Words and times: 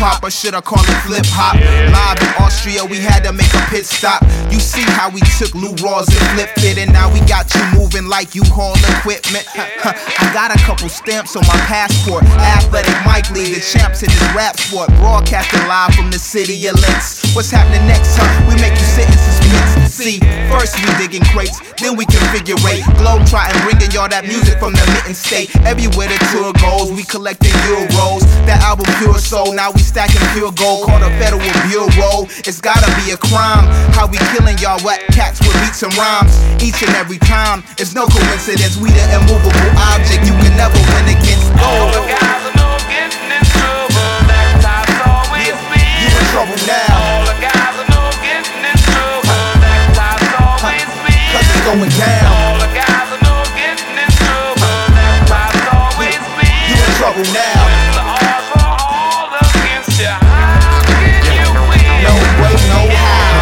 or 0.00 0.30
should 0.30 0.54
I 0.54 0.60
call 0.60 0.80
it 0.80 1.00
flip 1.04 1.28
hop? 1.28 1.60
Live 1.60 2.18
in 2.24 2.32
Austria, 2.42 2.84
we 2.84 2.96
had 2.96 3.20
to 3.24 3.32
make 3.32 3.52
a 3.52 3.62
pit 3.68 3.84
stop. 3.84 4.22
You 4.48 4.58
see 4.58 4.80
how 4.96 5.10
we 5.10 5.20
took 5.36 5.52
Lou 5.54 5.76
Rawls 5.84 6.08
and 6.08 6.24
flipped 6.32 6.64
it, 6.64 6.78
and 6.78 6.92
now 6.92 7.12
we 7.12 7.20
got 7.28 7.52
you 7.54 7.60
moving 7.76 8.08
like 8.08 8.34
you 8.34 8.42
haul 8.48 8.72
equipment. 8.96 9.44
I 9.56 10.30
got 10.32 10.56
a 10.56 10.58
couple 10.64 10.88
stamps 10.88 11.36
on 11.36 11.44
my 11.46 11.58
passport. 11.68 12.24
Athletic 12.24 12.96
Mic 13.04 13.28
League, 13.30 13.54
the 13.54 13.60
champs 13.60 14.02
in 14.02 14.08
this 14.08 14.24
rap 14.32 14.56
sport. 14.56 14.88
Broadcasting 14.96 15.68
live 15.68 15.94
from 15.94 16.10
the 16.10 16.18
city 16.18 16.56
of 16.66 16.80
Linz. 16.80 17.20
What's 17.30 17.50
happening 17.50 17.86
next, 17.86 18.18
huh? 18.18 18.26
We 18.50 18.58
make 18.58 18.74
you 18.74 18.82
sit 18.82 19.06
in 19.06 19.14
suspense. 19.14 19.94
See, 19.94 20.18
first 20.50 20.74
we 20.82 20.90
digging 20.98 21.22
crates, 21.30 21.62
then 21.78 21.94
we 21.94 22.04
configure 22.06 22.58
Globe 22.98 23.22
trotting, 23.30 23.54
bringing 23.62 23.90
y'all 23.94 24.10
that 24.10 24.26
music 24.26 24.58
from 24.58 24.74
the 24.74 24.82
mitten 24.90 25.14
state. 25.14 25.54
Everywhere 25.62 26.10
the 26.10 26.18
tour 26.34 26.50
goes, 26.58 26.90
we 26.90 27.06
collecting 27.06 27.54
euros. 27.70 28.26
That 28.50 28.58
album 28.66 28.90
pure 28.98 29.18
soul, 29.22 29.54
now 29.54 29.70
we 29.70 29.78
stacking 29.78 30.22
pure 30.34 30.50
gold. 30.58 30.90
Called 30.90 31.06
a 31.06 31.12
federal 31.22 31.46
bureau. 31.70 32.26
It's 32.42 32.58
gotta 32.58 32.90
be 32.98 33.14
a 33.14 33.18
crime. 33.20 33.68
How 33.94 34.10
we 34.10 34.18
killing 34.34 34.58
y'all 34.58 34.82
wet 34.82 35.06
cats 35.14 35.38
with 35.38 35.54
beats 35.62 35.86
and 35.86 35.94
rhymes. 35.94 36.34
Each 36.58 36.82
and 36.82 36.90
every 36.98 37.22
time, 37.22 37.62
it's 37.78 37.94
no 37.94 38.10
coincidence. 38.10 38.74
We 38.80 38.90
the 38.90 39.06
immovable 39.22 39.70
object 39.94 40.26
you 40.26 40.34
can 40.34 40.54
never 40.58 40.80
win 40.98 41.14
against. 41.14 41.46
All 41.62 41.99
going 51.76 51.90
down. 51.90 52.26
All 52.26 52.58
the 52.58 52.66
guys 52.74 53.06
are 53.14 53.22
no 53.22 53.44
getting 53.54 53.94
in 53.94 54.10
trouble. 54.18 54.74
That's 54.90 55.30
how 55.30 55.54
it's 55.54 55.70
always 55.70 56.18
been. 56.34 56.66
You 56.66 56.78
in 56.82 56.92
trouble 56.98 57.26
now. 57.30 57.62
When 57.66 57.94
the 57.94 58.04
odds 58.18 58.48
are 58.58 58.74
all 58.90 59.30
against 59.38 59.94
you, 60.02 60.10
how 60.10 60.82
can 60.90 61.38
you 61.38 61.50
win? 61.70 61.86
No 62.02 62.14
way, 62.42 62.54
no 62.74 62.80
how. 62.90 63.38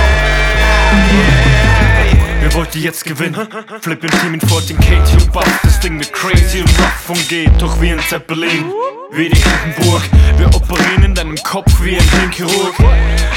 Wer 2.40 2.52
wollte 2.54 2.78
jetzt 2.78 3.04
gewinnen? 3.04 3.48
Flip 3.80 4.04
im 4.04 4.10
Team 4.20 4.34
in 4.34 4.40
14 4.40 4.78
Katie 4.78 5.16
und 5.16 5.32
Buff, 5.32 5.60
das 5.62 5.80
Ding 5.80 5.98
wird 5.98 6.12
crazy 6.12 6.60
und 6.60 6.70
rough 6.78 7.08
und 7.10 7.28
geht 7.28 7.50
doch 7.60 7.80
wie 7.80 7.92
ein 7.92 8.00
Zeppelin. 8.08 8.70
Wie 9.10 9.30
die 9.30 9.40
Hindenburg, 9.40 10.02
wir 10.36 10.54
operieren 10.54 11.02
in 11.02 11.14
deinem 11.14 11.36
Kopf 11.36 11.72
wie 11.82 11.96
ein 11.96 12.10
Hirnchirurg. 12.20 12.74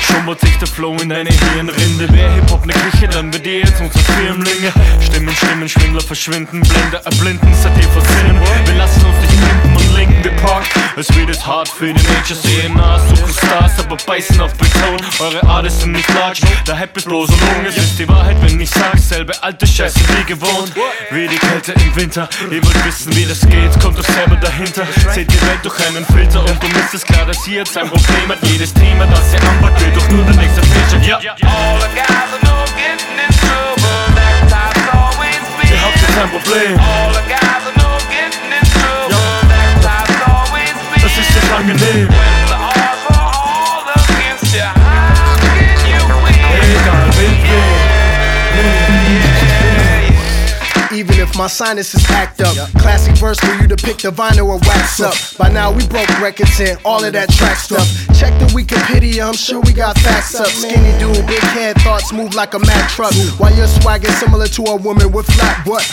Schummert 0.01 0.41
sich 0.41 0.57
der 0.57 0.67
Flow 0.67 0.97
in 1.01 1.07
deine 1.07 1.29
Hirnrinde. 1.29 2.07
Wer 2.11 2.33
Hip-Hop 2.33 2.65
ne 2.65 2.73
Küche, 2.73 3.07
dann 3.07 3.31
wird 3.31 3.47
ihr 3.47 3.59
jetzt 3.59 3.79
unsere 3.79 4.03
Firmlinge. 4.03 4.73
Stimmen, 4.99 5.33
Stimmen, 5.33 5.69
Schwindler 5.69 6.01
verschwinden, 6.01 6.59
Blende 6.59 7.01
erblinden, 7.05 7.53
seid 7.53 7.77
ihr 7.77 7.87
versinnen. 7.87 8.37
Wir 8.65 8.75
lassen 8.75 9.05
uns 9.05 9.21
nicht 9.21 9.30
und 9.63 9.95
linken, 9.95 10.23
wir 10.23 10.31
parken. 10.38 10.81
Es 10.97 11.13
wird 11.16 11.29
es 11.29 11.45
hart 11.45 11.69
für 11.69 11.94
die 11.94 12.03
Majors, 12.07 12.41
DNA, 12.41 12.99
Superstars, 12.99 13.79
aber 13.79 13.97
beißen 13.97 14.39
auf 14.41 14.53
Beton. 14.55 14.99
Eure 15.19 15.44
Art 15.47 15.66
ist 15.66 15.85
nicht 15.85 16.07
large, 16.13 16.41
der 16.67 16.77
Hype 16.77 16.95
ist 16.97 17.07
bloß 17.07 17.29
Unlung. 17.29 17.66
Es 17.67 17.77
ist 17.77 17.97
die 17.97 18.07
Wahrheit, 18.07 18.38
wenn 18.41 18.59
ich 18.59 18.69
sag's, 18.69 19.09
selbe 19.09 19.33
alte 19.41 19.66
Scheiße 19.66 19.99
wie 20.17 20.23
gewohnt. 20.25 20.73
Wie 21.11 21.27
die 21.27 21.38
Kälte 21.38 21.73
im 21.73 21.95
Winter, 21.95 22.27
ihr 22.49 22.63
wollt 22.63 22.85
wissen, 22.85 23.16
wie 23.16 23.25
das 23.25 23.41
geht, 23.41 23.79
kommt 23.81 23.97
doch 23.97 24.03
selber 24.03 24.35
dahinter. 24.35 24.83
Seht 25.13 25.31
die 25.31 25.41
Welt 25.41 25.59
durch 25.63 25.79
einen 25.88 26.05
Filter 26.05 26.39
und 26.41 26.61
du 26.61 26.67
ist 26.79 26.93
es 26.93 27.03
klar, 27.03 27.25
dass 27.25 27.43
hier 27.45 27.59
jetzt 27.59 27.78
ein 27.78 27.88
Problem 27.88 28.29
hat. 28.29 28.39
Jedes 28.47 28.73
Thema, 28.73 29.05
das 29.07 29.33
ihr 29.33 29.41
anbaut, 29.49 29.79
wird 29.79 29.95
doch 29.95 30.09
nur 30.09 30.23
der 30.25 30.35
nächste 30.35 30.61
Feature. 30.61 31.01
Ja, 31.07 31.17
All 31.17 31.79
the 31.79 31.88
guys 31.95 32.31
are 32.31 32.41
no 32.43 32.66
getting 32.75 33.17
in 33.17 33.31
trouble. 33.39 33.81
It's 34.41 34.53
always 34.93 35.39
been. 35.59 35.72
ihr 35.72 35.81
habt 35.81 36.01
jetzt 36.01 36.17
ein 36.17 36.29
Problem, 36.29 37.20
Even 51.01 51.20
my 51.37 51.47
sinuses 51.47 52.03
act 52.09 52.41
up. 52.41 52.55
Classic 52.79 53.15
verse 53.17 53.39
for 53.39 53.53
you 53.61 53.67
to 53.67 53.75
pick 53.75 53.97
the 53.97 54.11
vinyl 54.11 54.47
or 54.47 54.59
wax 54.67 54.99
up. 54.99 55.15
By 55.37 55.49
now 55.49 55.71
we 55.71 55.85
broke 55.87 56.09
records 56.19 56.59
and 56.59 56.77
all 56.83 57.03
of 57.03 57.13
that 57.13 57.29
track 57.29 57.57
stuff. 57.57 57.87
Check 58.19 58.37
the 58.39 58.47
Wikipedia, 58.53 59.27
I'm 59.27 59.33
sure 59.33 59.61
we 59.61 59.73
got 59.73 59.97
facts 59.99 60.35
up. 60.35 60.47
Skinny 60.47 60.97
dude, 60.99 61.25
big 61.27 61.43
head, 61.55 61.77
thoughts 61.81 62.13
move 62.13 62.33
like 62.35 62.53
a 62.53 62.59
Mack 62.59 62.89
truck. 62.89 63.13
While 63.39 63.53
you're 63.55 63.67
swagging 63.67 64.11
similar 64.11 64.47
to 64.47 64.63
a 64.63 64.75
woman 64.75 65.11
with 65.11 65.25
flat 65.25 65.65
butt. 65.65 65.85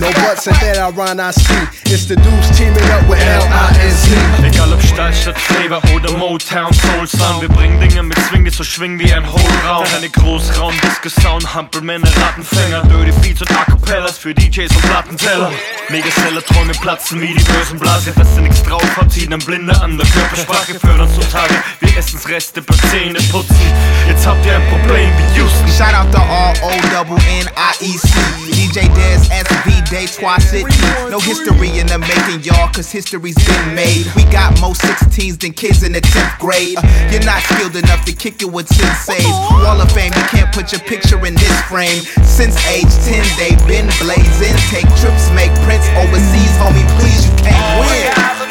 No 0.00 0.10
butts 0.24 0.46
and 0.46 0.56
that 0.56 0.78
I 0.78 0.90
rhyme 0.90 1.20
I 1.20 1.30
see. 1.30 1.62
It's 1.92 2.06
the 2.06 2.16
dudes 2.16 2.58
teaming 2.58 2.82
up 2.90 3.08
with 3.08 3.20
L-I-N-Z. 3.20 4.46
Egal 4.46 4.72
ob 4.72 4.82
Stadt, 4.82 5.14
Stadt, 5.14 5.38
Flavor 5.38 5.80
oder 5.94 6.16
Motown, 6.16 6.72
Soul 6.72 7.06
Sound 7.06 7.42
Wir 7.42 7.48
bringen 7.48 7.78
Dinge 7.80 8.02
mit 8.02 8.18
Swing, 8.28 8.44
die 8.44 8.50
so 8.50 8.64
schwingen 8.64 8.98
wie 8.98 9.12
ein 9.12 9.24
Hohlraum 9.30 9.84
Keine 9.84 10.08
Großraum, 10.08 10.74
Disco 10.82 11.08
Sound, 11.20 11.54
Hampelmänner, 11.54 12.08
Rattenfänger 12.16 12.82
Dirty 12.84 13.12
Beats 13.20 13.40
und 13.42 13.50
Acapellas 13.50 14.18
für 14.18 14.34
DJs 14.62 14.76
und 14.76 14.82
Plattenteller 14.82 15.52
Megaseller, 15.90 16.42
Träume 16.44 16.72
platzen 16.72 17.20
wie 17.20 17.34
die 17.34 17.44
bösen 17.44 17.78
Blase 17.78 18.12
Dass 18.12 18.36
ihr 18.36 18.42
nichts 18.42 18.62
drauf 18.62 18.84
habt, 18.96 19.12
ziehen 19.12 19.32
ein 19.32 19.40
Blinde 19.40 19.78
an 19.80 19.98
der 19.98 20.06
Körpersprache 20.06 20.78
Fördern 20.78 21.12
zutage, 21.12 21.54
wir 21.80 21.96
Essensreste 21.96 22.62
bei 22.62 22.74
Zähne 22.90 23.18
putzen 23.30 23.56
Jetzt 24.06 24.26
habt 24.26 24.44
ihr 24.46 24.54
ein 24.54 24.66
Problem 24.68 25.10
wie 25.18 25.40
Houston 25.40 25.68
Shout 25.68 25.94
out 25.94 26.10
to 26.12 26.18
all 26.18 26.54
O 26.62 26.70
double 26.92 27.18
N 27.28 27.48
I 27.56 27.84
E 27.84 27.98
C. 27.98 28.08
DJ 28.52 28.88
Dez 28.94 29.28
SV 29.30 29.82
Day 29.90 30.06
Twa 30.06 30.40
City. 30.40 30.64
No 31.10 31.18
history 31.18 31.78
in 31.78 31.86
the 31.86 31.98
making, 31.98 32.40
y'all, 32.42 32.68
cause 32.72 32.90
history's 32.90 33.36
been 33.44 33.74
made. 33.74 34.06
We 34.16 34.24
got 34.32 34.58
more 34.60 34.72
16s 34.72 35.38
than 35.38 35.52
kids 35.52 35.82
in 35.82 35.92
the 35.92 36.00
10th 36.00 36.38
grade. 36.38 36.78
Uh, 36.78 36.82
you're 37.10 37.24
not 37.24 37.42
skilled 37.42 37.76
enough 37.76 38.04
to 38.06 38.12
kick 38.12 38.40
it 38.40 38.50
with 38.50 38.68
senseis. 38.68 39.28
Wall 39.62 39.80
of 39.80 39.92
Fame, 39.92 40.12
you 40.16 40.24
can't 40.32 40.50
put 40.54 40.72
your 40.72 40.80
picture 40.80 41.20
in 41.26 41.34
this 41.34 41.60
frame. 41.68 42.00
Since 42.24 42.56
age 42.68 42.88
10, 43.04 43.24
they've 43.36 43.66
been 43.68 43.88
blazing. 44.00 44.41
Take 44.42 44.88
trips, 44.96 45.30
make 45.30 45.52
prints 45.62 45.86
overseas, 45.94 46.50
homie, 46.58 46.86
please, 46.98 47.26
you 47.26 47.36
can't 47.36 47.78
win. 47.78 48.41